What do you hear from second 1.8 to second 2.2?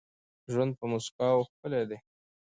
دي.